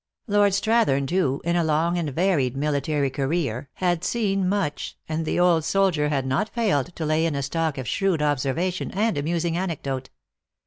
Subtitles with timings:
[0.25, 5.39] Lord Strathern, too, in a long and varied military career, had seen much, and the
[5.39, 9.55] old soldier had not failed to la}^ in a stock of shrewd observation and amusing
[9.55, 10.09] anecdote.